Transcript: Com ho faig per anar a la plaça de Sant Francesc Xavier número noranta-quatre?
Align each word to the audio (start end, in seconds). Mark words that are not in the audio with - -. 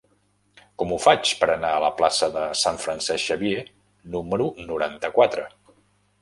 Com 0.83 0.93
ho 0.93 0.95
faig 1.01 1.33
per 1.41 1.49
anar 1.55 1.73
a 1.79 1.83
la 1.83 1.91
plaça 1.99 2.29
de 2.37 2.45
Sant 2.63 2.79
Francesc 2.85 3.27
Xavier 3.33 3.61
número 4.17 4.49
noranta-quatre? 4.71 5.47